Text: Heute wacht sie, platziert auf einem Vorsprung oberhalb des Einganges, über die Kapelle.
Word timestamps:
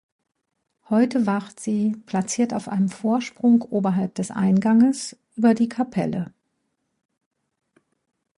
Heute 0.89 1.27
wacht 1.27 1.59
sie, 1.59 1.95
platziert 2.07 2.55
auf 2.55 2.67
einem 2.69 2.89
Vorsprung 2.89 3.61
oberhalb 3.61 4.15
des 4.15 4.31
Einganges, 4.31 5.15
über 5.35 5.53
die 5.53 5.69
Kapelle. 5.69 6.33